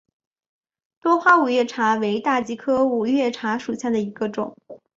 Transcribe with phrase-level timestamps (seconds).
[0.99, 4.57] 多花五月茶为大戟科五月茶属下的一个种。